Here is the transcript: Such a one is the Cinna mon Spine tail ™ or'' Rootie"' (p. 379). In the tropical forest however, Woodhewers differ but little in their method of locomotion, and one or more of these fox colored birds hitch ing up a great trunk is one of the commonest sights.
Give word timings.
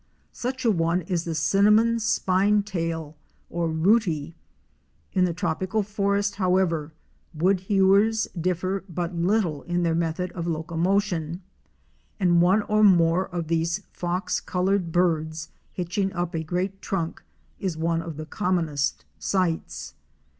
Such 0.33 0.65
a 0.65 0.71
one 0.71 1.01
is 1.03 1.25
the 1.25 1.35
Cinna 1.35 1.69
mon 1.69 1.99
Spine 1.99 2.63
tail 2.63 3.03
™ 3.19 3.21
or'' 3.51 3.67
Rootie"' 3.69 4.33
(p. 4.33 4.33
379). 5.13 5.19
In 5.19 5.25
the 5.25 5.33
tropical 5.35 5.83
forest 5.83 6.35
however, 6.37 6.91
Woodhewers 7.37 8.27
differ 8.33 8.83
but 8.89 9.13
little 9.13 9.61
in 9.61 9.83
their 9.83 9.93
method 9.93 10.31
of 10.31 10.47
locomotion, 10.47 11.43
and 12.19 12.41
one 12.41 12.63
or 12.63 12.83
more 12.83 13.27
of 13.29 13.47
these 13.47 13.83
fox 13.93 14.39
colored 14.39 14.91
birds 14.91 15.49
hitch 15.71 15.99
ing 15.99 16.11
up 16.13 16.33
a 16.33 16.41
great 16.43 16.81
trunk 16.81 17.21
is 17.59 17.77
one 17.77 18.01
of 18.01 18.17
the 18.17 18.25
commonest 18.25 19.05
sights. 19.19 19.93